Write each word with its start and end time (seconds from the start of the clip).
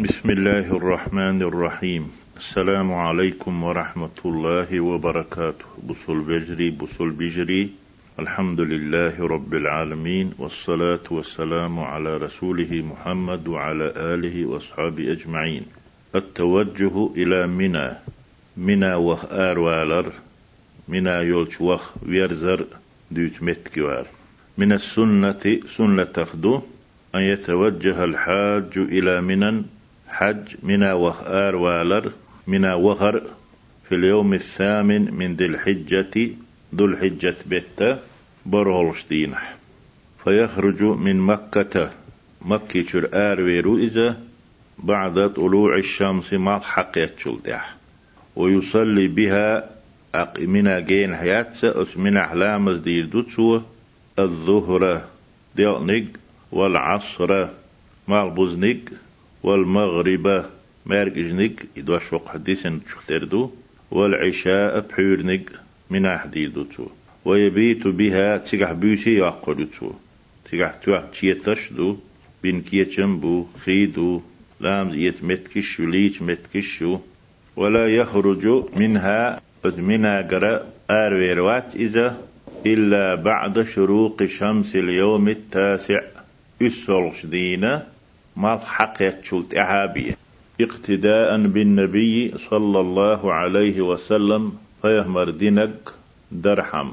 بسم 0.00 0.30
الله 0.30 0.76
الرحمن 0.76 1.42
الرحيم 1.42 2.10
السلام 2.36 2.92
عليكم 2.94 3.62
ورحمة 3.64 4.18
الله 4.24 4.80
وبركاته 4.80 5.64
بصل 5.88 6.20
بجري 6.20 6.70
بصل 6.70 7.10
بجري 7.10 7.70
الحمد 8.18 8.60
لله 8.60 9.26
رب 9.26 9.54
العالمين 9.54 10.32
والصلاة 10.38 11.06
والسلام 11.10 11.78
على 11.80 12.16
رسوله 12.16 12.82
محمد 12.90 13.48
وعلى 13.48 13.92
آله 13.96 14.46
وأصحابه 14.46 15.12
أجمعين 15.12 15.62
التوجه 16.14 17.10
إلى 17.16 17.46
منى 17.46 17.88
منى 18.56 18.94
وخ 18.94 19.24
آروالر 19.30 20.12
منى 20.88 21.10
يولش 21.10 21.60
وخ 21.60 21.90
ويرزر 22.06 22.66
دوت 23.10 23.42
متكوار 23.42 24.06
من 24.58 24.72
السنة 24.72 25.60
سنة 25.76 26.04
تخدو 26.04 26.60
أن 27.14 27.20
يتوجه 27.20 28.04
الحاج 28.04 28.72
إلى 28.78 29.20
منى 29.20 29.62
حج 30.18 30.56
منا 30.62 30.92
وخار 30.94 31.56
والر 31.56 32.12
منا 32.46 32.74
وخر 32.74 33.22
في 33.88 33.94
اليوم 33.94 34.34
الثامن 34.34 35.14
من 35.14 35.36
ذي 35.36 35.46
الحجة 35.46 36.30
ذو 36.74 36.84
الحجة 36.84 37.34
بيتا 37.46 38.00
برهلش 38.46 39.04
دينح 39.10 39.56
فيخرج 40.24 40.82
من 40.82 41.20
مكة 41.20 41.90
مكة 42.42 42.84
شر 42.84 43.08
آر 43.12 43.76
إذا 43.76 44.20
بعد 44.78 45.32
طلوع 45.32 45.76
الشمس 45.76 46.32
ما 46.32 46.58
حقيت 46.58 47.18
شلدح 47.18 47.76
ويصلي 48.36 49.08
بها 49.08 49.70
منا 50.38 50.80
جين 50.80 51.16
حياتسا 51.16 51.82
أس 51.82 51.96
من 51.96 52.16
أحلام 52.16 52.72
دير 52.72 53.06
دوتسو 53.06 53.60
الظهر 54.18 55.02
ديال 55.56 56.06
والعصر 56.52 57.48
مال 58.08 58.30
بوزنيق 58.30 58.80
والمغرب 59.46 60.44
مارجنك 60.86 61.66
إدواش 61.78 62.12
وق 62.12 62.28
حديثن 62.28 62.80
شختردو 62.90 63.50
والعشاء 63.90 64.80
بحورنك 64.80 65.50
من 65.90 66.06
أحديدوتو. 66.06 66.86
ويبيت 67.24 67.86
بها 67.86 68.36
تيجح 68.36 68.72
بيوسي 68.72 69.14
يقعدوتو 69.14 69.90
تيجح 70.50 70.76
توح 70.76 71.02
تشيتشدو 71.12 71.96
بين 72.42 72.60
كيتشنبو 72.60 73.46
خيدو 73.64 74.20
لام 74.60 74.90
زيت 74.90 75.24
متكشو 75.24 75.84
ليش 75.84 76.22
متكشو 76.22 76.98
ولا 77.56 77.86
يخرج 77.86 78.64
منها 78.76 79.40
منها 79.64 80.22
قرأ 80.22 80.66
آرويروات 80.90 81.76
إذا 81.76 82.18
إلا 82.66 83.14
بعد 83.14 83.62
شروق 83.62 84.24
شمس 84.24 84.76
اليوم 84.76 85.28
التاسع. 85.28 86.00
أسولش 86.62 87.26
دينا 87.26 87.95
ما 88.36 88.56
حقيت 88.56 89.24
شلت 89.24 89.56
إعابية. 89.56 90.16
اقتداء 90.60 91.46
بالنبي 91.46 92.38
صلى 92.50 92.80
الله 92.80 93.32
عليه 93.32 93.80
وسلم 93.80 94.52
فيهمر 94.82 95.30
دينك 95.30 95.90
درحم 96.32 96.88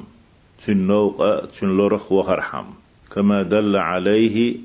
تنوق 0.65 1.45
تنلرخ 1.45 2.11
وخرحم 2.11 2.65
كما 3.15 3.43
دل 3.43 3.75
عليه 3.75 4.55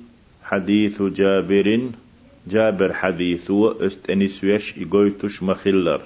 حديث 0.45 1.03
جابر 1.03 1.81
جابر 2.49 2.93
حديث 2.93 3.53
استنسوش 3.81 4.79
إيغويتش 4.79 5.43
مخلر 5.43 6.01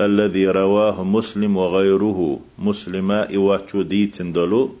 الذي 0.00 0.46
رواه 0.46 1.04
مسلم 1.04 1.56
وغيره 1.56 2.40
مسلما 2.58 3.34
إواتشو 3.36 3.82
ديتندلو 3.82 4.74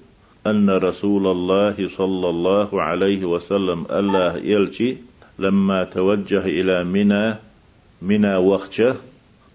أن 0.46 0.70
رسول 0.70 1.26
الله 1.26 1.88
صلى 1.88 2.28
الله 2.28 2.82
عليه 2.82 3.24
وسلم 3.24 3.84
الله 3.90 4.36
يلشي 4.36 4.96
لما 5.40 5.84
توجه 5.84 6.44
إلى 6.46 6.84
منى 6.84 7.34
منى 8.02 8.36
وقته 8.36 8.94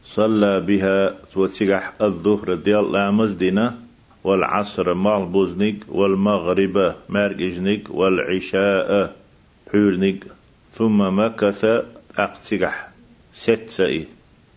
صلى 0.03 0.59
بها 0.61 1.16
توتسقح 1.33 1.94
الظهر 2.02 2.53
ديال 2.53 2.91
لامزدنا 2.91 3.75
والعصر 4.23 4.94
مال 4.94 5.25
بوزنك 5.25 5.75
والمغرب 5.90 6.95
مارجنك 7.09 7.90
والعشاء 7.90 9.16
حورنك 9.72 10.24
ثم 10.74 11.19
مكث 11.19 11.66
أقتقح 12.18 12.90
ست 13.34 13.69
سئي 13.69 14.06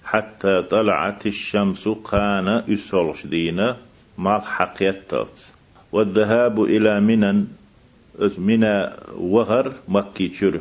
حتى 0.04 0.62
طلعت 0.62 1.26
الشمس 1.26 1.88
كان 2.10 2.62
يسولش 2.68 3.26
دينا 3.26 3.76
ما 4.18 4.38
حقيتت 4.40 5.32
والذهاب 5.92 6.64
إلى 6.64 7.00
منى 7.00 7.44
منى 8.38 8.90
وغر 9.16 9.72
مكي 9.88 10.34
شر. 10.34 10.60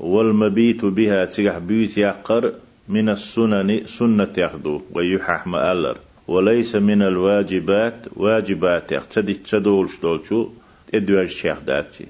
والمبيت 0.00 0.84
بها 0.84 1.24
تيح 1.24 1.58
بيوت 1.58 1.98
يقر 1.98 2.52
من 2.88 3.08
السنن 3.08 3.86
سنة 3.86 4.32
يخدو 4.38 4.82
ويحح 4.94 5.46
مألر. 5.46 5.96
وليس 6.28 6.76
من 6.76 7.02
الواجبات 7.02 8.06
واجبات 8.16 8.92
يقتدي 8.92 9.34
تدول 9.34 9.90
شدولشو 9.90 10.48
ادواج 10.94 11.28
شيخ 11.28 11.58
داتي. 11.66 12.06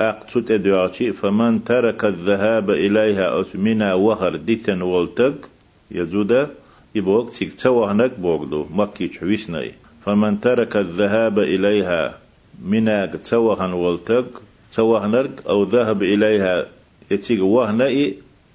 أقصد 0.00 0.50
ادواجي 0.50 1.12
فمن 1.12 1.64
ترك 1.64 2.04
الذهاب 2.04 2.70
إليها 2.70 3.44
منا 3.54 3.94
وهر 3.94 4.36
ديتن 4.36 4.82
والتق 4.82 5.48
يزودا 5.90 6.50
يبوك 6.94 7.30
تيك 7.30 7.60
توهنك 7.60 8.18
بوغدو 8.18 8.66
مكي 8.70 9.08
حويسناي 9.08 9.72
فمن 10.04 10.40
ترك 10.40 10.76
الذهاب 10.76 11.38
إليها 11.38 12.18
منا 12.64 13.06
توهن 13.06 13.72
والتق 13.72 14.42
توهنرك 14.76 15.46
أو 15.48 15.62
ذهب 15.62 16.02
إليها 16.02 16.66
يتيق 17.10 17.44
وهنئي 17.44 18.14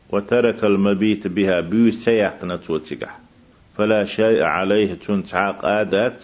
وترك 0.09 0.63
المبيت 0.63 1.27
بها 1.27 1.59
بيو 1.59 1.91
سيقنا 1.91 2.55
توتيقح 2.55 3.19
فلا 3.77 4.05
شيء 4.05 4.41
عليه 4.41 4.93
تنتعا 4.93 5.51
قادات 5.51 6.23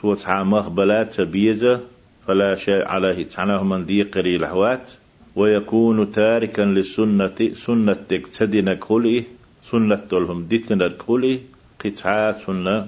توتعا 0.00 0.42
مخبلات 0.42 1.20
بيزة 1.20 1.80
فلا 2.26 2.56
شيء 2.56 2.84
عليه 2.84 3.24
تعناه 3.28 3.62
من 3.62 3.86
دي 3.86 4.02
قري 4.02 4.36
الحوات 4.36 4.90
ويكون 5.36 6.12
تاركا 6.12 6.62
للسنة 6.62 7.38
سنة 7.54 7.92
تقتدنا 8.08 8.74
كله 8.74 9.24
سنة 9.64 9.96
تلهم 9.96 10.44
ديتنا 10.44 10.88
كله 10.88 11.40
قطعات 11.84 12.40
سنة 12.46 12.86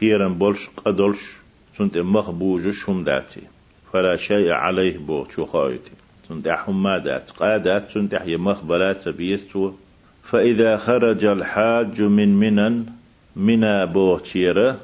قيرا 0.00 0.28
بولش 0.28 0.68
قدولش 0.84 1.32
سنت 1.78 1.98
مخبوجش 1.98 2.88
هم 2.88 3.04
داتي 3.04 3.40
فلا 3.92 4.16
شيء 4.16 4.50
عليه 4.50 4.98
بو 4.98 5.24
شو 5.30 5.44
خايتي. 5.46 5.90
سندح 6.30 6.68
مادات 6.68 7.30
قادات 7.30 7.90
سندح 7.90 8.26
يمخبلات 8.26 9.08
بيستو 9.08 9.72
فإذا 10.22 10.76
خرج 10.76 11.24
الحاج 11.24 12.02
من 12.02 12.36
منن 12.38 12.86
منا 13.36 13.84
بوتيرة 13.84 14.80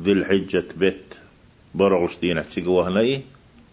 ذي 0.00 0.12
الحجة 0.12 0.64
بيت. 0.76 1.14
برغش 1.74 2.18
دينا 2.20 2.42
تيقوهني 2.42 3.20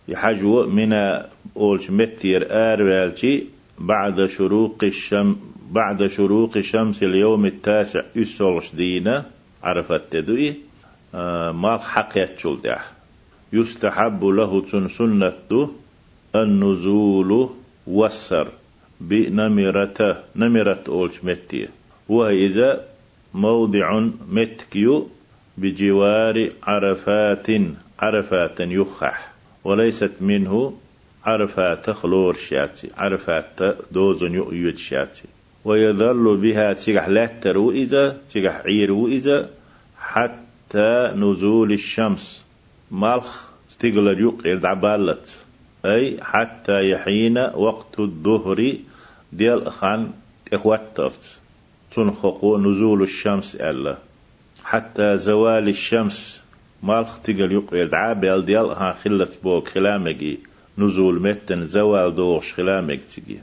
يحجو 0.08 0.66
منا 0.66 1.28
أولش 1.58 1.90
متير 1.90 2.48
آروالتي 2.52 3.48
بعد 3.80 4.26
شروق 4.26 4.84
الشم 4.84 5.36
بعد 5.72 6.08
شروق 6.08 6.60
شمس 6.60 7.04
اليوم 7.04 7.46
التاسع 7.46 8.02
يسولش 8.16 8.76
دينا 8.76 9.26
عرفت 9.64 10.02
تدوي. 10.12 10.54
آه 11.16 11.52
ما 11.52 11.78
حقيت 11.78 12.42
يستحب 13.54 14.26
له 14.26 14.64
سنة 14.88 15.34
النزول 16.36 17.50
وسر 17.88 18.48
بنمرة 19.02 20.24
نمرة 20.36 20.84
أولش 20.88 21.24
متية 21.24 21.70
وإذا 22.10 22.86
موضع 23.34 24.00
متكيو 24.30 25.10
بجوار 25.58 26.50
عرفات 26.64 27.48
عرفات 28.00 28.60
يخح. 28.60 29.32
وليست 29.64 30.12
منه 30.22 30.78
عرفات 31.26 31.90
خلور 31.90 32.34
شاتي. 32.34 32.90
عرفات 32.98 33.78
دوزن 33.92 34.34
يؤيد 34.34 34.78
شاتي. 34.78 35.28
ويظل 35.66 36.38
بها 36.38 36.74
تجح 36.74 37.08
لاتر 37.08 37.70
إذا 37.70 38.18
تجح 38.34 38.62
عير 38.66 39.08
إذا 39.08 39.50
حتى 39.98 41.14
نزول 41.16 41.72
الشمس. 41.72 42.42
مالخ 42.92 43.50
تقل 43.80 44.22
يقير 44.22 44.68
عبالت. 44.68 45.46
أي 45.86 46.18
حتى 46.22 46.90
يحين 46.90 47.38
وقت 47.38 48.00
الظهر 48.00 48.76
ديال 49.34 49.72
خان 49.72 50.12
إخواتت 50.54 51.40
تنخق 51.96 52.46
نزول 52.46 53.02
الشمس 53.02 53.56
ألا. 53.56 53.98
حتى 54.64 55.18
زوال 55.18 55.70
الشمس 55.70 56.44
مال 56.84 57.06
تقل 57.24 57.52
يقعد 57.52 57.94
عابل 57.94 58.46
ديال 58.46 58.66
ها 58.66 58.92
خلت 59.04 59.38
بوك 59.44 59.68
خلامجي 59.68 60.40
نزول 60.78 61.22
متن 61.22 61.66
زوال 61.66 62.16
دوغش 62.16 62.54
خلامج 62.54 63.00
تجي 63.00 63.40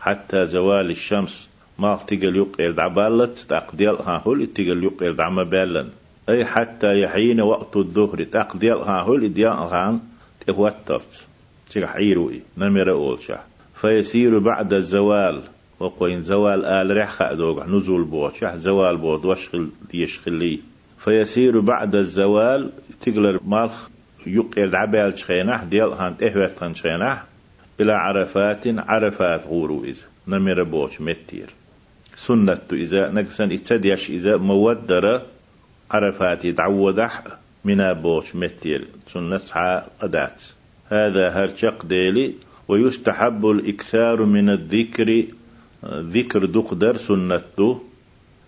حتى 0.00 0.46
زوال 0.46 0.90
الشمس 0.90 1.48
ما 1.78 1.96
تقل 1.96 2.36
يقعد 2.36 2.78
عبالت 2.78 3.36
تاق 3.38 3.74
ديال 3.74 3.96
ها 3.96 4.22
هول 4.26 4.46
تقل 4.46 4.84
يقعد 4.84 5.20
عم 5.20 5.44
بالن. 5.44 5.88
أي 6.28 6.44
حتى 6.44 7.00
يحين 7.00 7.40
وقت 7.40 7.76
الظهر 7.76 8.24
تاق 8.24 8.56
ديال 8.56 8.78
ها 8.78 9.00
هول 9.00 9.32
ديال 9.32 9.52
هان 9.52 10.00
تهوتت 10.46 11.26
تيح 11.70 11.96
عيروي 11.96 12.42
نمر 12.58 12.90
أولشا 12.90 13.40
فيسير 13.74 14.38
بعد 14.38 14.72
الزوال 14.72 15.42
وقوين 15.80 16.22
زوال 16.22 16.64
آل 16.64 16.96
رح 16.96 17.10
خأدوغ 17.10 17.66
نزول 17.66 18.04
بوت 18.04 18.34
شح 18.34 18.56
زوال 18.56 18.96
بوت 18.96 19.24
وشخل 19.24 19.68
ديشخلي. 19.90 20.60
فيسير 20.98 21.60
بعد 21.60 21.94
الزوال 21.94 22.70
تقلر 23.00 23.40
مالخ 23.44 23.88
يقير 24.26 24.76
عبال 24.76 25.18
شخينح 25.18 25.64
ديال 25.64 25.92
هانت 25.92 26.22
إهوات 26.22 26.58
خان 26.58 26.74
شخينح 26.74 27.24
إلى 27.80 27.92
عرفات 27.92 28.66
عرفات 28.66 29.46
غورو 29.46 29.84
إذا 29.84 30.02
نمر 30.28 30.62
بوش 30.62 31.00
متير. 31.00 31.48
سنة 32.16 32.58
إذا 32.72 33.10
نقسن 33.10 33.52
اتديش 33.52 34.10
إذا 34.10 34.36
مودر 34.36 35.22
عرفات 35.90 36.44
يتعودح 36.44 37.22
من 37.64 37.92
بوش 37.92 38.36
متير. 38.36 38.86
سنة 39.06 39.40
قدات. 40.00 40.42
هذا 40.94 41.28
هرشق 41.28 41.86
ديلي 41.86 42.32
ويستحب 42.68 43.46
الإكثار 43.46 44.24
من 44.24 44.50
الذكر 44.50 45.24
ذكر 46.16 46.44
دقدر 46.44 46.96
سنته 46.96 47.80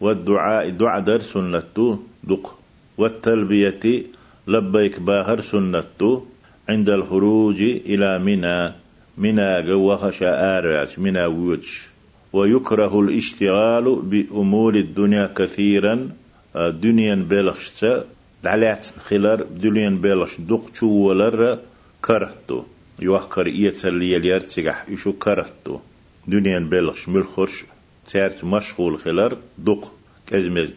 والدعاء 0.00 0.70
دعدر 0.70 1.20
سنته 1.20 1.98
دق 2.24 2.54
والتلبية 2.98 4.02
لبيك 4.48 5.00
باهر 5.00 5.40
سنته 5.40 6.26
عند 6.68 6.88
الخروج 6.88 7.62
إلى 7.62 8.18
منى 8.18 8.72
منى 9.18 9.62
جوخ 9.62 10.10
شآرات 10.10 10.98
منى 10.98 11.26
ووتش 11.26 11.86
ويكره 12.32 13.00
الاشتغال 13.00 13.96
بأمور 14.02 14.74
الدنيا 14.74 15.26
كثيرا 15.36 16.10
دنيا 16.56 17.14
بلغشتا 17.14 18.04
دعلات 18.44 18.86
خلال 19.08 19.60
دنيا 19.60 19.90
بلغش 19.90 20.40
دق 20.40 20.84
ولر 20.84 21.58
كرهتو 22.06 22.62
يوخر 22.98 23.46
إيتسلي 23.46 24.16
اليرتسجح 24.16 24.84
يشو 24.88 25.12
كرهتو 25.12 25.78
دنيا 26.26 26.58
بلغش 26.58 27.08
ملخرش 27.08 27.64
تارت 28.10 28.44
مشغول 28.44 28.98
خلال 28.98 29.36
دق 29.58 29.92
كزمز 30.26 30.72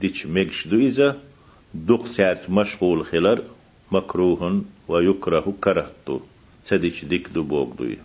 ديش 0.00 0.26
ميكش 0.26 0.68
دو 0.68 0.76
إذا 0.76 1.16
دق 1.74 2.04
تارت 2.16 2.50
مشغول 2.50 3.06
خلال 3.06 3.42
مكروه 3.92 4.62
ويكره 4.88 5.54
كرهتو 5.60 6.20
تديش 6.66 7.04
ديك 7.04 7.28
دو 7.28 7.42
بوغدوي 7.42 7.98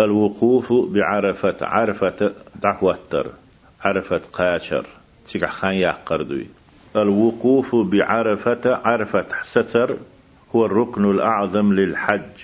الوقوف 0.00 0.72
بعرفة 0.72 1.56
عرفة 1.62 2.32
دعوتر 2.62 3.26
عرفة 3.80 4.20
قاشر 4.32 4.86
تيك 5.26 5.44
خان 5.44 5.74
يقردوي 5.74 6.46
الوقوف 6.96 7.74
بعرفة 7.74 8.64
عرفة 8.64 9.26
ستر 9.44 9.96
هو 10.56 10.66
الركن 10.66 11.10
الأعظم 11.10 11.72
للحج. 11.72 12.36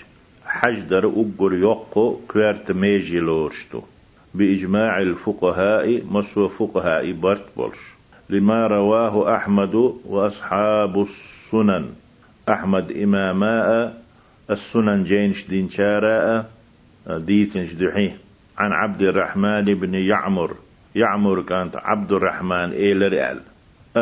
حج 0.47 0.81
در 0.81 1.07
أقر 1.07 1.55
يقو 1.55 2.17
كوارت 2.29 2.73
ميجي 2.73 3.19
لورشتو. 3.19 3.81
بإجماع 4.35 5.01
الفقهاء 5.01 6.03
مسوى 6.11 6.49
فقهاء 6.49 7.13
برت 7.13 7.45
بولش. 7.57 7.79
لما 8.31 8.67
رواه 8.67 9.37
أحمد 9.37 9.75
وأصحاب 10.05 11.03
السنن. 11.03 11.87
أحمد 12.49 12.93
إماماء 12.93 14.03
السنن 14.51 15.05
جينش 15.05 15.47
دين 15.49 15.71
شاراء 15.71 16.51
ديتنش 17.07 17.73
دحي 17.73 18.13
عن 18.59 18.73
عبد 18.73 19.03
الرحمن 19.03 19.65
بن 19.65 19.95
يعمر. 19.95 20.55
يعمر 20.95 21.43
كانت 21.43 21.77
عبد 21.77 22.13
الرحمن 22.13 22.73
إيلر 22.73 23.15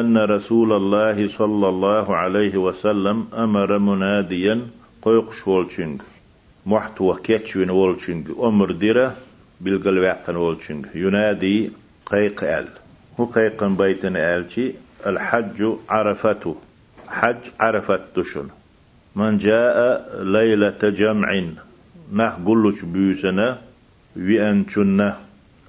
أن 0.00 0.18
رسول 0.18 0.72
الله 0.72 1.28
صلى 1.28 1.68
الله 1.68 2.16
عليه 2.16 2.56
وسلم 2.56 3.28
أمر 3.34 3.78
مناديا 3.78 4.60
قيقش 5.02 5.48
والشنج 5.48 6.00
محتوى 6.66 7.16
كيتشوين 7.24 7.70
والشنج 7.70 8.26
أمر 8.38 8.72
ديرة 8.72 9.16
بالقلواقن 9.60 10.36
والشنج 10.36 10.86
ينادي 10.94 11.72
قيق 12.06 12.44
آل. 12.44 12.68
هو 13.20 13.24
قيقن 13.24 13.76
بيتن 13.76 14.16
آلشي 14.16 14.72
الحج 15.06 15.58
عرفته 15.88 16.56
حج 17.08 17.42
عرفت 17.60 18.00
دشن 18.16 18.48
من 19.16 19.38
جاء 19.38 19.76
ليلة 20.22 20.80
جمع 20.82 21.30
نه 22.12 22.28
قلوش 22.46 22.82
بيوسنا 22.84 23.58
وأنشنا 24.16 25.18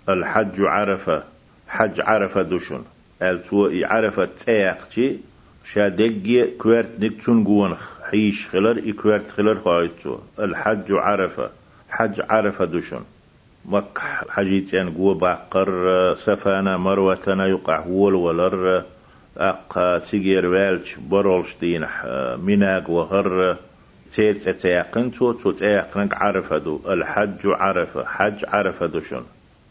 الحج 0.10 0.62
عرفة. 0.62 1.24
حج 1.68 2.02
عرفة 2.02 2.42
دشن 2.42 2.82
التو 3.22 3.70
عرفة 3.84 4.26
تياقتي 4.26 5.20
شادقي 5.66 6.48
كوارت 6.58 7.00
نكتون 7.00 7.44
قوانخ. 7.44 8.02
حيش 8.12 8.48
خلر 8.50 8.82
إكوارت 8.90 9.32
خلر 9.32 9.56
خايتو 9.56 10.18
الحج 10.40 10.92
عرفة. 10.92 11.50
حج 11.90 12.22
عرفة 12.30 12.66
دشن 12.66 13.02
مك 13.66 14.00
حجيتين 14.30 14.90
قوة 14.90 15.16
باقر 15.16 16.16
سفانا 16.16 16.78
مروتنا 16.78 17.48
يقع 17.48 17.80
هو 17.80 18.10
الولر 18.10 18.84
أق 19.38 19.98
تيجير 19.98 20.46
والش 20.46 20.96
برولش 20.96 21.56
دين 21.62 21.86
مناق 22.38 22.90
وغر. 22.90 23.58
تير 24.12 24.34
تتيقن 24.34 25.12
تو 25.12 25.52
تيقن 25.52 26.10
عرفة 26.14 26.80
الحج 26.88 27.46
عرفة. 27.46 28.04
حج 28.06 28.46
عرفة 28.48 28.86
دوشن. 28.86 29.24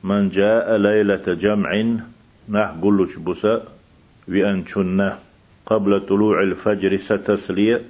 من 0.04 0.28
جاء 0.28 0.76
ليلة 0.76 1.34
جمع 1.34 1.98
نه 2.48 2.80
قلوش 2.82 3.16
بسا 3.16 3.62
وأنشنا 4.28 5.18
قبل 5.66 6.06
طلوع 6.06 6.42
الفجر 6.42 6.96
ستسلي 6.96 7.80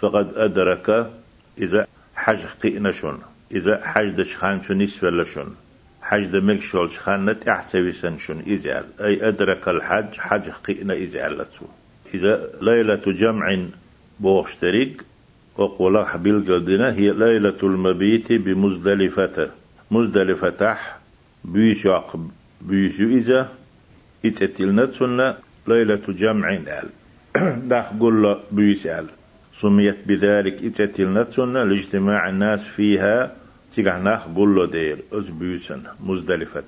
فقد 0.00 0.32
أدرك 0.36 1.10
إذا 1.58 1.86
حج 2.16 2.40
قئنشن 2.62 3.18
إذا 3.52 3.80
حج 3.84 4.10
دشخان 4.10 4.62
شو 4.62 4.74
نسفة 4.74 5.10
لشن 5.10 5.48
حج 6.02 6.24
دمك 6.26 6.60
شولش 6.60 6.98
خانت 6.98 7.48
احتوي 7.48 7.92
سنشن 7.92 8.52
إزال 8.52 8.84
أي 9.00 9.28
أدرك 9.28 9.68
الحج 9.68 10.18
حج 10.18 10.50
قئنا 10.50 11.02
إزالته 11.02 11.66
إذا 12.14 12.50
ليلة 12.62 13.04
جمع 13.06 13.66
بوشتريك 14.20 15.02
وقولا 15.58 16.04
حبيل 16.04 16.44
قلدنا 16.44 16.92
هي 16.92 17.10
ليلة 17.10 17.58
المبيت 17.62 18.32
بمزدلفة. 18.32 19.50
مزدلفة 19.90 20.76
بيش 21.44 21.84
يعقب 21.84 22.30
بيش 22.60 23.00
إذا 23.00 23.48
إتتلنا 24.24 24.86
سنة 24.86 25.36
ليلة 25.68 26.04
جمع 26.08 26.54
آل 26.54 26.88
داخ 27.70 27.86
قل 28.00 28.36
بيش 28.52 28.86
آل 28.86 29.06
سميت 29.60 29.96
بذلك 30.06 30.64
إتتلنا 30.64 31.24
سنة 31.30 31.64
لاجتماع 31.64 32.28
الناس 32.28 32.68
فيها. 32.68 33.36
تيغناخ 33.72 34.22
قلو 34.36 34.64
دير. 34.64 34.98
أزبيوسن 35.12 35.82
مزدلفة. 36.00 36.64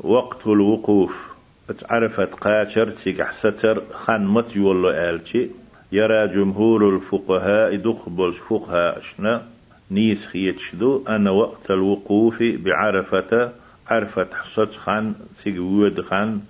وقت 0.00 0.46
الوقوف. 0.46 1.26
اتعرفت 1.70 2.34
قاشر 2.34 2.90
تيغح 2.90 3.32
ستر. 3.32 3.82
خان 3.92 4.26
مت 4.26 4.56
يولو 4.56 4.90
آلتي. 4.90 5.50
يرى 5.92 6.28
جمهور 6.28 6.94
الفقهاء 6.96 7.76
دخبل 7.76 8.32
فقهاء 8.32 8.98
اشنا 8.98 9.42
نيس 9.90 10.26
خيتشدو 10.26 11.04
أن 11.08 11.28
وقت 11.28 11.70
الوقوف 11.70 12.42
بعرفة. 12.42 13.52
عرفة 13.88 14.28
حصت 14.34 14.72
خان. 14.76 15.14
تيغ 15.44 16.02
خان. 16.02 16.40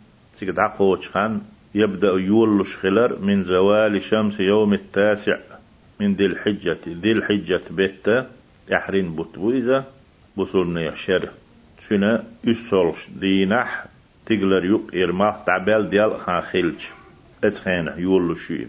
تيغ 0.41 0.51
دعقوش 0.51 1.09
خان 1.09 1.41
يبدأ 1.75 2.09
يولش 2.09 2.77
خلر 2.77 3.19
من 3.19 3.45
زوال 3.45 4.03
شمس 4.03 4.41
يوم 4.41 4.75
التاسع 4.75 5.39
من 6.01 6.15
ذي 6.15 6.27
الحجة 6.27 6.79
ذي 6.89 7.13
الحجة 7.13 7.61
بيتا 7.71 8.31
يحرين 8.69 9.17
بطويزة 9.17 9.85
بصولنا 10.37 10.81
يحشر 10.83 11.31
شنا 11.89 12.25
يسولش 12.45 13.09
دينح 13.21 13.87
تقلر 14.27 14.65
يق 14.65 14.95
إرماح 14.95 15.45
تعبال 15.47 15.91
ديال 15.91 16.19
خان 16.19 16.41
خيلش. 16.41 16.89
اتخينا 17.45 17.97
يولو 17.97 18.35
شي. 18.35 18.67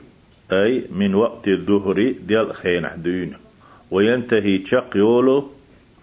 أي 0.51 0.87
من 0.91 1.15
وقت 1.15 1.47
الظهر 1.47 2.11
ديال 2.27 2.53
خينح 2.53 2.95
دين. 2.95 3.33
وينتهي 3.91 4.57
تشق 4.57 4.97
يولو 4.97 5.51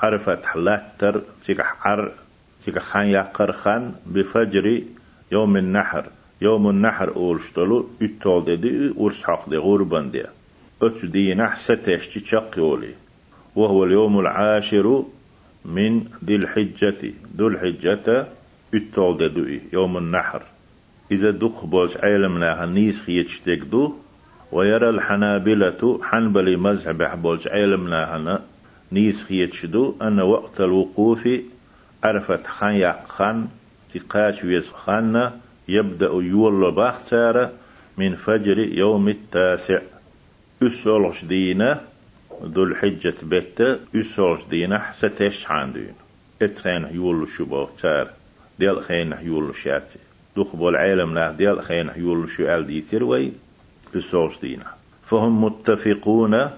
عرفت 0.01 0.47
حلاتر 0.47 1.23
تيكح 1.45 1.87
عر 1.87 2.13
تيكح 2.65 2.83
خان 2.83 3.07
يقر 3.07 3.53
خان 3.53 3.95
بفجر 4.07 4.83
يوم 5.33 5.57
النحر 5.57 6.05
يوم 6.43 6.71
النحر 6.71 7.17
أولشتلو 7.17 7.89
يتول 8.01 8.57
دي 8.57 8.93
ورس 8.97 9.25
حق 9.25 9.51
دي 9.51 9.57
غربان 9.57 10.11
دي. 10.11 10.23
أتو 10.83 11.07
دينح 11.07 11.57
ستشتي 11.57 12.21
تشق 12.21 12.59
يولي 12.59 12.95
وهو 13.57 13.85
اليوم 13.85 14.21
العاشر 14.21 15.05
من 15.65 16.05
ذي 16.25 16.37
الحجة. 16.37 17.13
ذو 17.37 17.49
الحجة 17.49 18.27
إتول 18.75 19.35
دوي 19.35 19.61
يوم 19.73 19.97
النحر. 19.97 20.43
إذا 21.13 21.31
دخ 21.31 21.65
بولش 21.65 21.97
عيلمنا 21.97 22.65
هنيس 22.65 23.01
خيتش 23.01 23.41
دو 23.49 23.95
ويرى 24.53 24.89
الحنابلة 24.91 26.01
حنبلي 26.03 26.57
مذهب 26.57 27.23
بولش 27.23 27.49
عيلمنا 27.49 28.17
هنا 28.17 28.43
نيس 28.93 29.23
خيتش 29.23 29.67
دو 29.67 29.95
أن 30.03 30.21
وقت 30.21 30.61
الوقوف 30.61 31.29
عرفت 32.05 32.47
خان 32.47 32.75
يق 32.75 33.05
خان 33.07 33.49
تقاش 33.95 34.45
ويس 34.45 34.71
خان 34.71 35.31
يبدأ 35.69 36.07
يولو 36.07 36.71
باختار 36.71 37.51
من 37.99 38.15
فجر 38.17 38.59
يوم 38.59 39.09
التاسع. 39.09 39.81
أسولش 40.63 41.25
دينه 41.25 41.81
ذو 42.45 42.65
الحجة 42.65 43.15
بيت 43.23 43.59
يسوش 43.95 44.41
دينا 44.51 44.93
ستش 44.93 45.51
عندين 45.51 45.95
أتخين 46.43 46.89
يولو 46.93 47.27
شبو 47.27 47.69
تار 47.83 48.11
ديال 48.59 48.83
خين 48.83 49.15
يولو 49.23 49.53
شاتي 49.53 49.99
دوخ 50.37 50.57
بول 50.57 50.77
عالم 50.77 51.15
لا 51.15 51.33
ديال 51.33 51.63
خين 51.63 51.91
يولو 51.97 52.27
شو 52.27 52.43
ال 52.43 52.67
ديتر 52.67 53.05
وي 53.05 53.33
بسوش 53.95 54.41
دينا 54.41 54.67
فهم 55.07 55.45
متفقون 55.45 56.51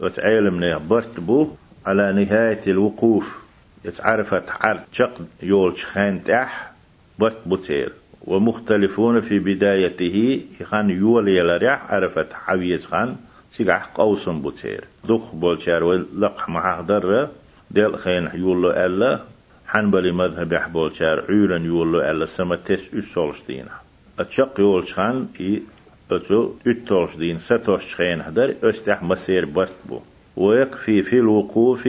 وتعلمنا 0.00 0.78
برتبو 0.78 1.48
على 1.86 2.12
نهاية 2.12 2.60
الوقوف. 2.66 3.44
يتعرفت 3.84 4.50
عرض 4.50 4.80
شق 4.92 5.20
يولش 5.42 5.84
خان 5.84 6.24
تح 6.24 6.73
برت 7.18 7.38
بوتير. 7.46 7.92
ومختلفون 8.24 9.20
في 9.20 9.38
بدايته 9.38 10.40
خان 10.64 10.90
يول 10.90 11.28
يلريح 11.28 11.92
عرفت 11.92 12.32
حويز 12.32 12.86
خان 12.86 13.16
سيقح 13.50 13.84
قوسن 13.84 14.40
بوتير. 14.40 14.84
دخ 15.04 15.34
بولشار 15.34 15.84
ولق 15.84 16.48
معه 16.48 16.82
در 16.82 17.28
ديل 17.70 17.98
خين 17.98 18.30
يولو 18.34 18.70
ألا 18.70 19.20
حنبلي 19.66 20.12
مذهب 20.12 20.52
يحبول 20.52 20.96
شار 20.96 21.24
عيرا 21.28 21.58
يولو 21.58 22.00
ألا 22.00 22.26
سما 22.26 22.56
تس 22.56 22.94
أسولش 22.94 23.38
دينا. 23.48 23.70
أتشق 24.18 24.60
يولش 24.60 24.92
خان 24.92 25.28
إي 25.40 25.62
أتو 26.10 27.06
دين 27.18 27.38
ستوش 27.38 27.94
خين 27.94 28.20
هدر 28.20 28.54
أستح 28.62 29.02
مسير 29.02 29.44
برت 29.44 29.76
بو. 29.88 30.00
ويكفي 30.36 31.02
في 31.02 31.18
الوقوف 31.18 31.88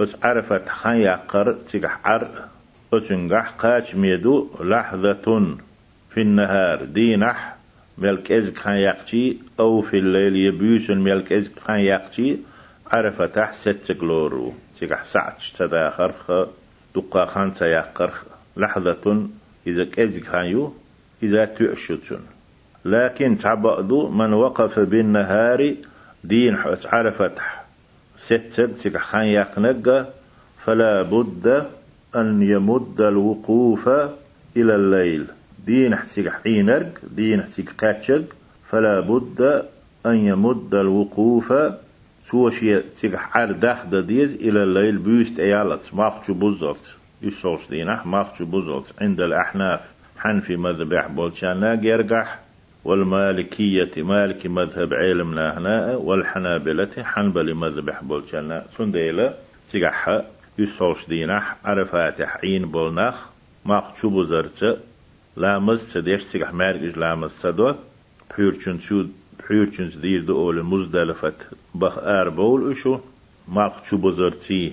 أس 0.00 0.16
عرفت 0.22 0.68
خان 0.68 0.96
يقر 0.96 1.52
تيقح 1.52 1.98
عر 2.04 2.28
أتنقح 2.92 3.50
قاش 3.50 3.94
ميدو 3.94 4.48
لحظة 4.60 5.56
في 6.10 6.20
النهار. 6.20 6.84
دينح 6.84 7.56
ملك 7.98 8.32
إزك 8.32 8.56
خان 8.58 8.76
يقشي 8.76 9.36
أو 9.60 9.80
في 9.82 9.98
الليل 9.98 10.36
يبيوسن 10.36 10.98
ملك 10.98 11.32
إزك 11.32 11.58
خان 11.58 11.80
يقشي. 11.80 12.36
عرفت 12.92 13.54
ست 13.54 13.96
لورو. 14.02 14.52
تيقح 14.78 15.04
ساعة 15.04 15.36
تداخر 15.58 16.12
دقا 16.94 17.24
خان 17.24 17.54
تيقر 17.54 18.12
لحظة 18.56 19.26
إذا 19.66 19.84
كإزك 19.84 20.24
خان 20.24 20.44
يو 20.44 20.74
إذا 21.22 21.44
تؤشتن 21.44 22.20
لكن 22.84 23.38
تعبأدو 23.38 24.08
من 24.08 24.32
وقف 24.32 24.78
بالنهار 24.78 25.74
دين 26.24 26.56
عرفت 26.84 27.38
ستة 28.18 28.66
تيقح 28.66 29.02
خان 29.02 29.24
يقنق 29.24 30.12
فلا 30.64 31.02
بد 31.02 31.66
أن 32.16 32.42
يمد 32.42 33.00
الوقوف 33.00 33.88
إلى 34.56 34.74
الليل. 34.74 35.26
دين 35.66 35.92
احتيق 35.92 36.32
حينرق 36.32 36.92
دين 37.16 37.40
احتيق 37.40 37.70
قاتشق. 37.78 38.24
فلا 38.68 39.00
بد 39.00 39.62
أن 40.06 40.14
يمد 40.14 40.74
الوقوف 40.74 41.52
سوشي 42.24 42.80
تيق 42.80 43.16
حار 43.16 43.52
داخل 43.52 44.06
ديز 44.06 44.34
إلى 44.34 44.62
الليل 44.62 44.98
بيست 44.98 45.40
أيالت 45.40 45.94
ماخشو 45.94 46.34
بوزلت. 46.34 46.96
يسوش 47.22 47.68
دينح 47.70 48.06
ماخشو 48.06 48.44
بوزلت. 48.44 48.92
عند 49.00 49.20
الأحناف 49.20 49.80
حنفي 50.18 50.56
مذبح 50.56 51.06
بولشانا 51.06 51.84
يرقح 51.84 52.38
والمالكية 52.84 54.02
مالكي 54.02 54.48
مذهب 54.48 54.94
علمنا 54.94 55.58
هنا 55.58 55.96
والحنابلة 55.96 56.90
حنبلي 57.02 57.54
مذبح 57.54 58.02
بولشانا 58.02 58.64
سنديلة 58.76 59.34
تيقحها 59.70 60.24
يسوش 60.58 61.06
دينح 61.08 61.56
عرفات 61.64 62.22
حين 62.22 62.64
بولناخ 62.64 63.14
ماخشو 63.66 64.10
بوزرت 64.10 64.80
لامز 65.36 65.92
تديش 65.92 66.24
تيقح 66.24 66.52
مارجش 66.54 66.96
لامز 66.96 67.30
تدو 67.42 67.74
بيرچن 68.38 68.78
شو 68.80 69.04
بيرچن 69.48 70.00
دير 70.02 70.20
دو 70.24 70.36
أول 70.36 70.62
مزدلفة 70.62 71.34
بخ 71.74 71.98
آر 71.98 72.28
بول 72.28 72.70
أشو 72.70 72.98
ماخشو 73.48 73.96
بوزرتي 73.96 74.72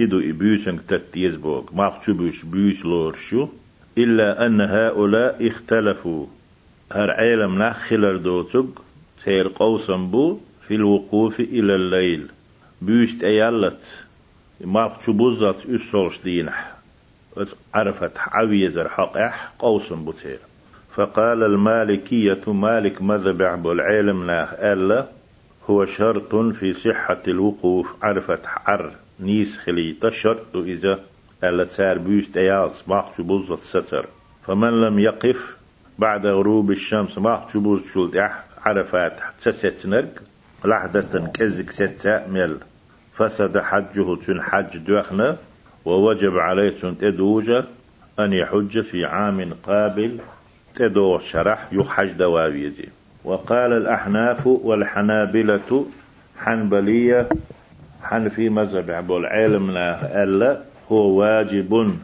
إدو 0.00 0.18
إبيوشن 0.18 0.86
تتيز 0.86 1.34
بوغ 1.34 1.64
ماخشو 1.72 2.14
بيش 2.14 2.44
بيش 2.44 2.84
لور 2.84 3.14
شو 3.14 3.48
إلا 3.98 4.46
أن 4.46 4.60
هؤلاء 4.60 5.48
اختلفوا. 5.48 6.26
هر 6.92 7.10
عالم 7.10 7.62
نخلر 7.62 8.16
دوتوغ 8.16 8.66
سير 9.24 9.48
قوسم 9.48 10.10
بو 10.10 10.38
في 10.68 10.74
الوقوف 10.74 11.40
إلى 11.40 11.74
الليل. 11.74 12.26
بيشت 12.82 13.24
أيالت. 13.24 14.06
ما 14.60 14.86
بتشبوزات 14.86 15.66
أسولش 15.66 16.18
دينح 16.24 16.74
عرفت 17.74 18.12
عويزر 18.18 18.88
حقح 18.88 19.52
قوسم 19.58 20.04
بوتير 20.04 20.38
فقال 20.94 21.42
المالكية 21.42 22.52
مالك 22.52 23.02
مذبع 23.02 23.54
بالعلم 23.54 24.26
ناه 24.26 24.72
ألا 24.72 25.06
هو 25.70 25.84
شرط 25.84 26.34
في 26.34 26.72
صحة 26.72 27.22
الوقوف. 27.28 28.04
عرفت 28.04 28.40
عر 28.66 28.92
نيس 29.20 29.58
خلي 29.58 29.96
شرط 30.08 30.56
إذا 30.56 31.00
ألا 31.44 31.64
تسار 31.64 31.98
بيست 31.98 32.36
أيالس 32.36 32.88
ما 32.88 33.04
بوزت 33.18 33.62
ستر. 33.62 34.06
فمن 34.46 34.80
لم 34.80 34.98
يقف 34.98 35.56
بعد 35.98 36.26
غروب 36.26 36.70
الشمس 36.70 37.18
ما 37.18 37.46
بوز 37.54 37.80
شلت 37.94 38.30
عرفات 38.64 39.18
تست 39.42 39.86
نرق 39.86 40.22
لحظة 40.64 41.30
كزك 41.34 41.70
ستة 41.70 42.26
مل. 42.26 42.58
فسد 43.16 43.58
حجه 43.58 44.16
تن 44.16 44.42
حج 44.42 44.78
دوخنا 44.78 45.36
ووجب 45.84 46.36
عليه 46.36 46.70
تن 46.70 46.98
تدوجة 46.98 47.64
أن 48.18 48.32
يحج 48.32 48.80
في 48.80 49.04
عام 49.04 49.54
قابل 49.62 50.18
تدو 50.76 51.18
شرح 51.18 51.68
يحج 51.72 52.12
دواويزي. 52.12 52.88
وقال 53.24 53.72
الأحناف 53.72 54.46
والحنابلة 54.46 55.86
حنبلية 56.38 57.28
حنفي 58.02 58.48
مذهب 58.48 58.90
عبو 58.90 59.18
العلم 59.18 59.70
ألا 59.70 60.60
هو 60.92 61.20
واجب 61.20 61.98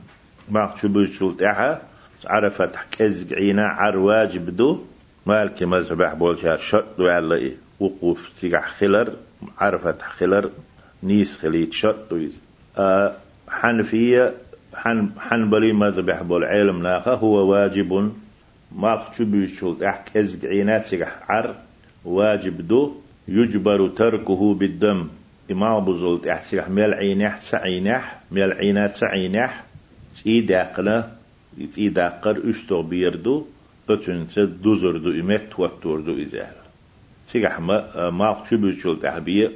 مكتوب 0.48 1.04
شلتها 1.04 1.80
عرفت 2.26 2.70
كزق 2.98 3.36
عينا 3.36 3.66
عر 3.66 3.96
واجب 3.96 4.56
دو. 4.56 4.78
مالك 5.26 5.62
مذهب 5.62 6.02
عبو 6.02 6.30
الشهر 6.30 6.58
شرط 6.58 7.00
على 7.00 7.52
وقوف 7.80 8.30
تيقع 8.40 8.66
خلر 8.66 9.12
عرفت 9.58 10.02
خلر. 10.02 10.50
نيس 11.02 11.38
خليت 11.38 11.72
شرط 11.72 12.12
ويز 12.12 12.38
آه 12.78 13.16
حنفية 13.48 14.34
حن 14.74 15.08
حنبلي 15.18 15.72
مذهب 15.72 16.10
حبو 16.10 16.36
العلم 16.36 16.82
ناخا 16.82 17.14
هو 17.14 17.50
واجب. 17.50 18.12
ما 18.76 18.96
خشبي 18.96 19.46
شوت 19.46 19.82
احك 19.82 20.16
ازق 20.16 20.48
عينات 20.48 20.94
عر 21.28 21.54
واجب 22.04 22.68
دو 22.68 22.94
يجبر 23.28 23.88
تركه 23.88 24.54
بالدم. 24.54 25.08
إما 25.50 25.78
بزولت 25.78 26.26
احسيح 26.26 26.68
ميل 26.68 26.94
عينح 26.94 27.40
سعينح 27.40 28.20
ميل 28.30 28.52
عينات 28.52 28.96
سعينح 28.96 29.64
تي 30.22 30.40
داقنا 30.40 31.12
تي 31.74 31.88
داقر 31.88 32.50
أشتو 32.50 32.82
بيردو 32.82 33.46
أتنس 33.90 34.38
دوزردو 34.38 35.10
إمت 35.10 35.42
توتردو 35.50 36.22
إزال 36.22 36.54
سيح 37.26 37.60
ما 37.60 38.10
ما 38.10 38.34
خشبي 38.34 38.72
شوت 38.72 39.04
أحبيه 39.04 39.52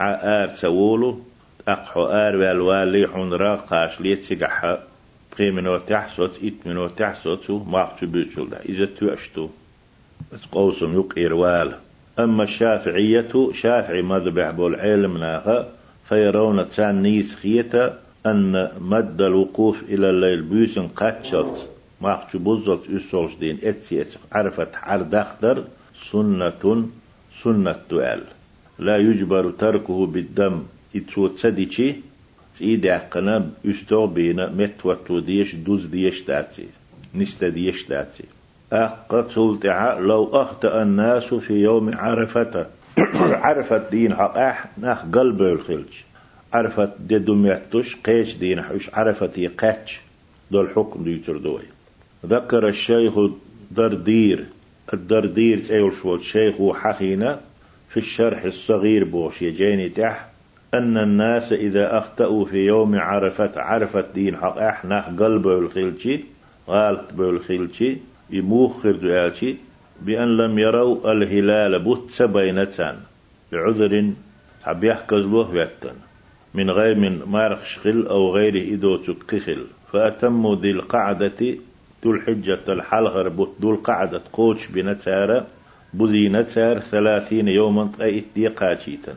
آر 0.00 0.48
سوولو 0.48 1.20
أقحو 1.68 2.04
آر 2.06 2.36
والوالي 2.36 3.06
حون 3.06 3.32
را 3.32 3.56
قاش 3.56 4.00
ليت 4.00 4.18
سيقحا 4.18 4.78
بقي 5.32 5.50
منو 5.50 5.78
تحسوت 5.78 6.38
إت 6.44 6.66
منو 6.66 6.88
تحسوت 6.88 7.50
ماقشو 7.50 8.06
بيشول 8.06 8.50
دا 8.50 8.60
إذا 8.68 8.84
توأشتو 8.84 9.48
بس 10.32 10.46
قوسم 10.52 10.98
يق 10.98 11.18
إروال 11.18 11.72
أما 12.18 12.42
الشافعية 12.42 13.52
شافعي 13.52 14.02
مذبح 14.02 14.50
بالعلم 14.50 15.18
ناخا 15.18 15.68
فيرون 16.08 16.68
تسان 16.68 17.02
نيس 17.02 17.34
خيتا 17.34 17.98
أن 18.26 18.70
مد 18.80 19.22
الوقوف 19.22 19.82
إلى 19.82 20.10
الليل 20.10 20.42
بيسن 20.42 20.88
قاتشت 20.88 21.68
ماقشو 22.00 22.38
بوزلت 22.38 22.90
أسولش 22.90 23.34
دين 23.34 23.58
إتسي 23.64 24.04
عرفت 24.32 24.76
عردخدر 24.76 25.64
سنة 26.10 26.88
سنة 27.42 27.76
تؤل 27.88 28.22
لا 28.80 28.96
يجبر 28.96 29.50
تركه 29.50 30.06
بالدم. 30.06 30.62
يتسوت 30.94 31.38
سديشي 31.38 31.94
تيدي 32.58 32.90
عقنا 32.90 33.50
يستو 33.64 34.06
بينا 34.06 34.46
مت 34.48 34.86
وتو 34.86 35.18
ديش 35.18 35.54
دوز 35.54 35.86
ديش 35.86 36.22
تاتي 36.22 36.66
نستا 37.14 37.48
ديش 37.48 37.84
تاتي 37.84 38.24
أقتل 38.72 39.58
لو 39.98 40.24
أخطأ 40.32 40.82
الناس 40.82 41.34
في 41.34 41.54
يوم 41.54 41.94
عرفة. 41.94 42.66
عرفت 43.44 43.90
دين 43.90 44.14
حقاح 44.14 44.78
ناخ 44.78 45.04
قلب 45.12 45.42
الخلج. 45.42 45.94
عرفت 46.52 46.90
دي 47.00 47.18
دميتوش 47.18 47.96
قيش 47.96 48.36
دين 48.36 48.62
حوش 48.62 48.90
عرفت 48.94 49.38
يقاتش. 49.38 50.00
دول 50.50 50.70
حكم 50.70 51.04
ديتر 51.04 51.36
دوي 51.36 51.62
ذكر 52.26 52.68
الشيخ 52.68 53.14
دردير 53.70 54.44
الدردير 54.94 55.58
تأيول 55.58 55.92
شو 55.92 56.14
الشيخ 56.14 56.60
وحخينا. 56.60 57.40
في 57.90 57.96
الشرح 57.96 58.44
الصغير 58.44 59.04
بوش 59.04 59.42
يجيني 59.42 59.88
تح 59.88 60.26
أن 60.74 60.96
الناس 60.96 61.52
إذا 61.52 61.98
أخطأوا 61.98 62.44
في 62.44 62.56
يوم 62.56 62.94
عرفت 62.94 63.58
عرفت 63.58 64.14
دين 64.14 64.36
حق 64.36 64.58
إحنا 64.58 65.00
قلب 65.18 65.48
الخلشي 65.48 66.20
غالت 66.68 67.14
بالخلشي 67.14 67.96
يموخر 68.30 68.92
دعاتي 68.92 69.56
بأن 70.02 70.36
لم 70.36 70.58
يروا 70.58 71.12
الهلال 71.12 71.78
بوت 71.78 72.10
سبينتان 72.10 72.96
بعذر 73.52 74.10
حب 74.62 74.84
يحكز 74.84 75.24
بيتن 75.24 75.94
من 76.54 76.70
غير 76.70 76.94
من 76.94 77.22
مارخ 77.26 77.64
شخل 77.64 78.06
أو 78.06 78.34
غيره 78.34 78.74
إدو 78.74 78.96
تكخل 78.96 79.66
فأتموا 79.92 80.56
ذي 80.56 80.70
القعدة 80.70 81.56
ذو 82.04 82.12
الحجة 82.12 82.60
الحلغر 82.68 83.28
ذو 83.60 83.70
القعدة 83.70 84.22
قوش 84.32 84.66
بنتارة 84.66 85.46
بذي 85.94 86.28
نتار 86.28 86.78
ثلاثين 86.78 87.48
يوما 87.48 87.90
أي 88.00 88.24
ديقاتيتا 88.34 89.14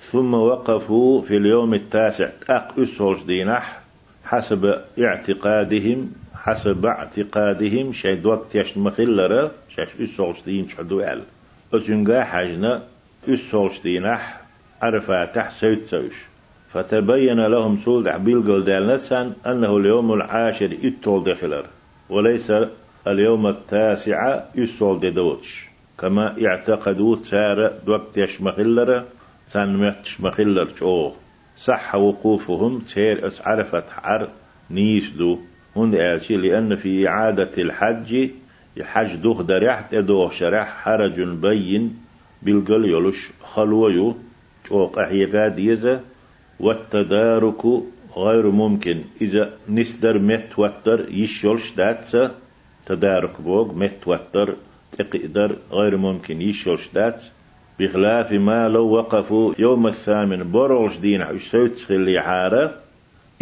ثم 0.00 0.34
وقفوا 0.34 1.22
في 1.22 1.36
اليوم 1.36 1.74
التاسع 1.74 2.28
أق 2.50 2.80
أسهوش 2.80 3.22
دينح 3.22 3.80
حسب 4.24 4.80
اعتقادهم 4.98 6.12
حسب 6.34 6.86
اعتقادهم 6.86 7.92
شيء 7.92 8.26
وقت 8.26 8.54
يش 8.54 8.78
مخلرة 8.78 9.50
شاش 9.68 9.88
أسهوش 10.00 10.42
دين 10.46 10.68
شعدو 10.68 11.00
أل 11.00 11.22
أسنقا 11.74 12.24
حجنا 12.24 12.82
أسهوش 13.28 13.82
دينح 13.82 14.40
عرفاتح 14.82 15.50
سيد 15.50 15.84
سوش. 15.86 16.14
فتبين 16.72 17.40
لهم 17.46 17.78
سود 17.84 18.08
بيلقل 18.24 18.64
دالنسان 18.64 19.32
أنه 19.46 19.76
اليوم 19.76 20.12
العاشر 20.12 20.76
إتول 20.84 21.24
دخلر 21.24 21.66
وليس 22.10 22.52
اليوم 23.06 23.46
التاسع 23.46 24.40
يسول 24.54 25.14
دوتش. 25.14 25.71
كما 26.02 26.46
اعتقدوا 26.46 27.16
سار 27.16 27.72
دوقت 27.86 28.16
يشمخلر 28.16 29.04
سان 29.46 29.76
متش 29.76 30.20
مخلر 30.20 30.68
جو 30.80 31.12
صح 31.56 31.94
وقوفهم 31.94 32.80
أس 32.96 33.40
عرفت 33.40 33.84
عر 33.92 34.28
نيسدو 34.70 35.38
هند 35.76 35.94
آلشي 35.94 36.36
لأن 36.36 36.76
في 36.76 37.08
إعادة 37.08 37.50
الحج 37.58 38.30
الحج 38.76 39.14
دوخ 39.14 39.42
دريحت 39.42 39.94
إدو 39.94 40.28
شرح 40.28 40.68
حرج 40.82 41.20
بين 41.20 41.96
بالقل 42.42 42.84
يلوش 42.84 43.30
خلويو. 43.42 44.16
جوق 44.70 44.98
أحيقا 44.98 45.48
ديزة 45.48 46.00
والتدارك 46.60 47.64
غير 48.16 48.50
ممكن. 48.50 49.04
إذا 49.20 49.50
نسدر 49.68 50.18
متوتر 50.18 51.08
يشولش 51.10 51.74
داتسا 51.74 52.34
تدارك 52.86 53.40
بوغ 53.40 53.74
متوتر 53.74 54.56
تقدر 54.98 55.56
غير 55.72 55.96
ممكن 55.96 56.42
يشولش 56.42 56.88
داتس 56.94 57.30
بخلاف 57.80 58.32
ما 58.32 58.68
لو 58.68 58.88
وقفوا 58.88 59.54
يوم 59.58 59.86
الثامن 59.86 60.50
بروش 60.52 60.98
دين 60.98 61.22
اشتوت 61.22 61.78
خلي 61.78 62.20
حارة 62.20 62.74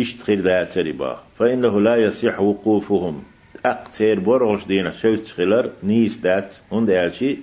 اشتخل 0.00 0.38
ذات 0.42 0.78
ربا. 0.78 1.18
فإنه 1.38 1.80
لا 1.80 1.96
يصح 1.96 2.40
وقوفهم. 2.40 3.22
أقتير 3.66 4.20
بروش 4.20 4.66
دين 4.66 4.92
شوت 4.92 5.26
خلر 5.26 5.70
نيس 5.82 6.16
دات. 6.16 6.54
هند 6.72 6.90
ألشي 6.90 7.38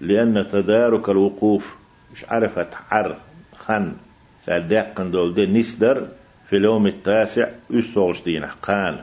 لأن 0.00 0.46
تدارك 0.46 1.08
الوقوف 1.08 1.74
مش 2.12 2.24
عرفت 2.28 2.74
حر 2.74 3.16
خن. 3.56 3.92
سادقن 4.44 5.10
دول 5.10 5.34
دي 5.34 5.46
نسدر 5.46 6.08
في 6.48 6.56
اليوم 6.56 6.86
التاسع 6.86 7.48
أسوش 7.74 8.22
دين 8.22 8.44
قان 8.44 8.98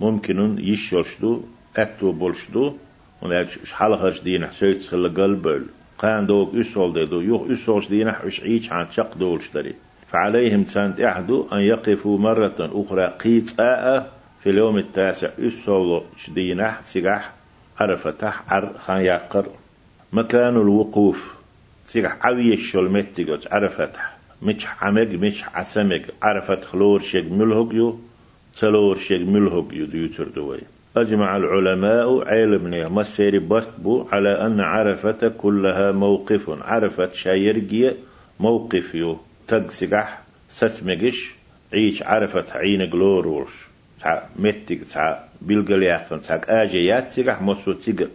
ممكن 0.00 0.56
يشوشدو 0.60 1.42
أتو 1.76 2.12
بولشدو 2.12 2.74
ونالش 3.22 3.58
شحال 3.64 3.98
خرج 3.98 4.20
دين 4.22 4.48
شوت 4.60 4.82
خل 4.90 5.14
قلبل 5.14 5.64
قان 5.98 6.26
دوك 6.26 6.54
أسول 6.54 6.92
ديدو 6.92 7.20
يوخ 7.20 7.50
أسولش 7.50 7.88
دينح 7.88 8.20
عيش 8.42 8.72
عن 8.72 8.86
شق 8.90 9.14
دولش 9.14 9.50
دري 9.54 9.74
فعليهم 10.08 10.62
تسانت 10.64 11.00
أحدو 11.00 11.48
أن 11.52 11.58
يقفوا 11.58 12.18
مرة 12.18 12.54
أخرى 12.60 13.06
قيت 13.06 13.60
آء 13.60 14.12
في 14.42 14.50
اليوم 14.50 14.78
التاسع 14.78 15.28
أسول 15.38 16.02
دينح 16.28 16.82
سيقح 16.84 17.32
عرفتح 17.80 18.42
عر 18.52 18.72
خان 18.78 19.00
يقر 19.00 19.46
مكان 20.12 20.56
الوقوف 20.56 21.34
سيقح 21.86 22.26
عوي 22.26 22.54
الشول 22.54 22.90
متقوت 22.90 23.52
عرفتح 23.52 24.16
مش 24.42 24.66
عمق 24.82 25.08
مش 25.08 25.44
عسمق 25.54 26.02
عرفت 26.22 26.64
خلور 26.64 27.00
شيق 27.00 27.32
ملهق 27.32 27.98
تلور 28.60 28.98
شيق 28.98 29.20
ملهق 29.20 29.66
يو 29.72 29.86
ديوتر 29.86 30.28
دوي 30.28 30.58
أجمع 30.96 31.36
العلماء 31.36 32.28
علمنا 32.28 32.88
مسير 32.88 33.38
بطبو 33.38 34.08
على 34.12 34.46
أن 34.46 34.60
عرفة 34.60 35.28
كلها 35.28 35.92
موقف. 35.92 36.50
عرفة 36.50 37.12
شايرجية 37.12 37.96
موقف 38.40 38.94
يو. 38.94 39.18
تقسقح 39.48 40.22
ستمجش 40.50 41.34
عيش 41.72 42.02
عرفة 42.02 42.58
عين 42.58 42.90
جلوروش. 42.90 43.66
تع 44.00 44.22
متك 44.36 44.84
تع 44.84 45.18
بالقلياقن 45.40 46.20
تع 46.20 46.40
آجيات 46.48 47.12
تقح 47.12 47.42
مصو 47.42 47.72
تق 47.72 48.08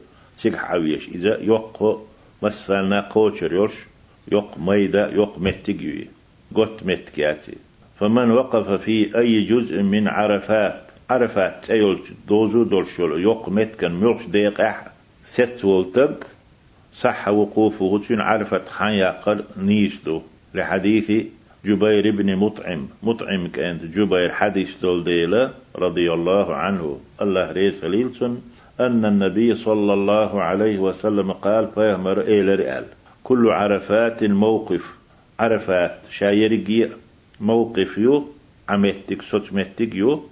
تقح 0.44 0.72
عويش. 0.72 1.10
إذا 1.10 1.38
يوق 1.42 2.08
مثلا 2.44 3.02
قوشر 3.02 3.54
يوش 3.54 3.86
يوق 4.32 4.58
ميدا 4.58 5.10
يوق 5.14 5.40
متقوي 5.40 6.08
قط 6.56 6.84
متكياتي 6.84 7.58
فمن 8.00 8.32
وقف 8.32 8.72
في 8.72 9.18
أي 9.18 9.44
جزء 9.44 9.82
من 9.82 10.08
عرفات 10.08 10.87
عرفات 11.10 11.66
تيول 11.66 12.00
دوزو 12.28 12.64
دولشول 12.64 13.22
يوق 13.22 13.50
متكن 13.50 13.92
ملش 13.92 14.26
ديقح 14.26 14.88
ست 15.26 15.66
ولتق 15.66 16.28
صح 16.94 17.28
وقوفه 17.28 18.00
تشين 18.00 18.22
عرفت 18.22 18.70
خان 18.70 18.94
يقل 18.94 19.44
نيشدو 19.58 20.22
لحديث 20.54 21.12
جبير 21.66 22.12
بن 22.12 22.36
مطعم 22.36 22.88
مطعم 23.04 23.48
كانت 23.48 23.84
جبير 23.84 24.30
حديث 24.32 24.78
دول 24.82 25.04
ديلا 25.04 25.52
رضي 25.76 26.14
الله 26.14 26.56
عنه 26.56 27.00
الله 27.22 27.52
ريس 27.52 27.82
خليلسون 27.82 28.42
أن 28.80 29.06
النبي 29.06 29.56
صلى 29.56 29.94
الله 29.94 30.42
عليه 30.42 30.78
وسلم 30.80 31.32
قال 31.32 31.68
فيهمر 31.76 32.22
إلى 32.22 32.56
رئال 32.56 32.86
كل 33.24 33.50
عرفات 33.50 34.24
موقف 34.24 34.86
عرفات 35.40 35.98
شايرجي 36.10 36.88
موقف 37.42 37.98
يو 37.98 38.28
عمتك 38.70 39.22
سوتمتك 39.22 39.96
يو 39.96 40.24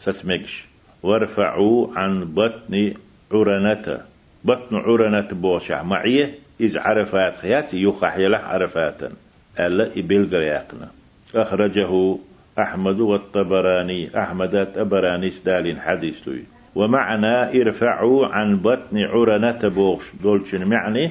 سسمجش 0.00 0.64
وارفعوا 1.02 1.88
عن 1.96 2.24
بطن 2.24 2.94
عرنة 3.32 4.00
بطن 4.44 4.76
عرنة 4.76 5.28
بوشع 5.32 5.82
معية. 5.82 6.34
إذ 6.60 6.78
عرفات 6.78 7.36
خياتي 7.36 7.82
يخح 7.82 8.16
يلح 8.16 8.44
عرفاتا 8.44 9.12
ألا 9.60 9.90
إبل 9.96 10.28
قرياقنا. 10.32 10.88
أخرجه 11.34 12.16
أحمد 12.58 13.00
والطبراني. 13.00 14.20
أحمد 14.22 14.54
الطبراني 14.54 15.30
ستالين 15.30 15.80
حديث 15.80 16.30
ومعنى 16.74 17.62
ارفعوا 17.62 18.26
عن 18.26 18.56
بطن 18.56 18.98
عرنة 18.98 19.68
بوش 19.68 20.12
دولشن 20.22 20.64
معني. 20.64 21.10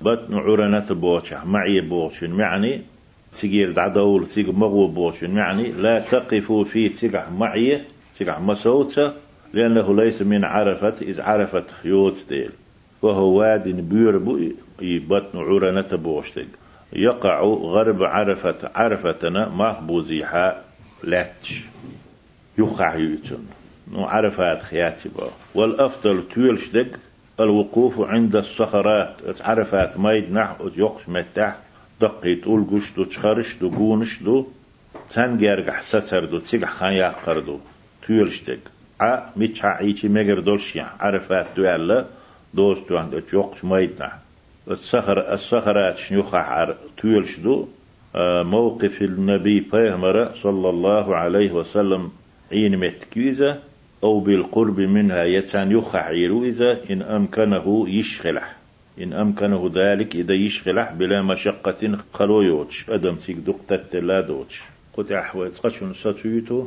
بطن 0.00 0.34
عرنة 0.34 0.86
بوشع 0.90 1.44
معي 1.44 1.80
بوشن 1.80 2.30
معني. 2.30 2.80
تجير 3.40 3.72
دعدول 3.72 4.26
تيج 4.26 4.48
مغو 4.48 4.86
بوشن 4.86 5.30
معني. 5.30 5.72
لا 5.72 6.00
تقفوا 6.00 6.64
في 6.64 6.88
تيجح 6.88 7.30
معي 7.30 7.80
تقع 8.18 8.38
مسوتة 8.38 9.12
لأنه 9.52 9.96
ليس 9.96 10.22
من 10.22 10.44
عرفة 10.44 10.94
إذ 11.02 11.20
عرفت 11.20 11.70
خيوت 11.70 12.24
ديل. 12.28 12.50
وهو 13.02 13.38
واد 13.38 13.68
بيربو 13.68 14.40
بطن 14.80 15.38
عرنة 15.38 15.88
بوشتك 15.92 16.48
يقع 16.92 17.42
غرب 17.42 18.02
عرفة 18.02 18.70
عرفتنا 18.74 19.48
محبوزيحا 19.48 20.62
لاتش. 21.04 21.64
يقع 22.58 22.94
يوتن. 22.94 23.44
نو 23.92 24.04
عرفات 24.04 24.62
خياتي 24.62 25.08
با 25.08 25.30
والأفضل 25.54 26.22
تيلشدك 26.34 26.98
الوقوف 27.40 28.00
عند 28.00 28.36
الصخرات. 28.36 29.16
عرفات 29.40 29.98
مايد 29.98 30.32
نح 30.32 30.56
يقش 30.76 31.08
متح 31.08 31.56
دقيت 32.00 32.44
أول 32.44 32.64
قشتو 32.72 33.70
قونشتو. 33.70 34.44
تنجرق 35.10 35.80
ستردو 35.80 36.38
تسيق 36.38 36.64
خان 36.64 36.92
يقردو 36.92 37.58
تيرشتك 38.08 38.58
ع 39.00 39.20
ميتشا 39.36 39.68
عيشي 39.68 40.08
مجر 40.08 40.40
دولشيا 40.40 40.86
عرفات 41.00 41.46
دوالة 41.56 42.06
دوز 42.54 42.78
توان 42.88 43.10
دو 43.10 43.18
تيوقش 43.18 43.64
ميتنا 43.64 44.12
الصخر 44.70 45.32
الصخرات 45.34 45.98
شنيوخا 45.98 46.38
عر 46.38 46.76
تيلشدو 47.02 47.68
موقف 48.54 49.02
النبي 49.02 49.60
بيغمرة 49.72 50.32
صلى 50.42 50.68
الله 50.70 51.16
عليه 51.16 51.52
وسلم 51.52 52.10
عين 52.52 52.76
متكيزة 52.78 53.58
أو 54.04 54.20
بالقرب 54.20 54.80
منها 54.80 55.24
يتان 55.24 55.72
يخح 55.72 56.06
إذا 56.06 56.90
إن 56.90 57.02
أمكنه 57.02 57.88
يشغلح 57.88 58.56
إن 59.02 59.12
أمكنه 59.12 59.70
ذلك 59.74 60.16
إذا 60.16 60.34
يشغلح 60.34 60.92
بلا 60.92 61.22
مشقة 61.22 61.98
قلويوتش 62.12 62.90
أدم 62.90 63.14
تيك 63.14 63.36
دقتة 63.36 63.98
لا 63.98 64.20
دوتش 64.20 64.62
قد 64.96 65.12
أحوات 65.12 65.58
قشن 65.58 65.94
ستويتو 65.94 66.66